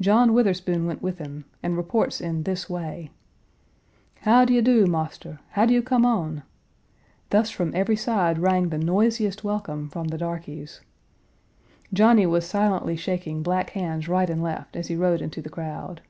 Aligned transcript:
John 0.00 0.32
Witherspoon 0.32 0.86
went 0.86 1.02
with 1.02 1.18
him, 1.18 1.44
and 1.62 1.76
reports 1.76 2.22
in 2.22 2.44
this 2.44 2.70
way: 2.70 3.10
"How 4.22 4.46
do 4.46 4.54
you 4.54 4.62
do, 4.62 4.86
Marster! 4.86 5.38
How 5.50 5.64
you 5.64 5.82
come 5.82 6.06
on?" 6.06 6.44
thus 7.28 7.50
from 7.50 7.74
every 7.74 7.94
side 7.94 8.38
rang 8.38 8.70
the 8.70 8.78
noisiest 8.78 9.44
welcome 9.44 9.90
from 9.90 10.08
the 10.08 10.16
darkies. 10.16 10.80
Johnny 11.92 12.24
was 12.24 12.46
silently 12.46 12.96
shaking 12.96 13.42
black 13.42 13.68
hands 13.72 14.08
right 14.08 14.30
and 14.30 14.42
left 14.42 14.76
as 14.76 14.86
he 14.86 14.96
rode 14.96 15.20
into 15.20 15.42
the 15.42 15.50
crowd. 15.50 16.00